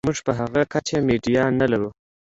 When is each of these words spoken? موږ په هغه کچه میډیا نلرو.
موږ 0.07 0.17
په 0.25 0.31
هغه 0.39 0.61
کچه 0.73 0.97
میډیا 1.07 1.43
نلرو. 1.59 1.89